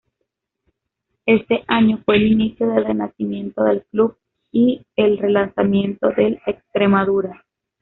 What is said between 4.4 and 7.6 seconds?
y el relanzamiento del Extremadura.